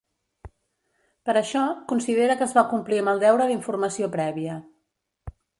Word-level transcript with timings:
Per 1.29 1.35
això, 1.41 1.61
considera 1.93 2.39
que 2.39 2.45
es 2.47 2.57
va 2.61 2.65
complir 2.73 3.01
amb 3.05 3.13
el 3.15 3.23
deure 3.27 3.49
d’informació 3.53 4.13
prèvia. 4.21 4.61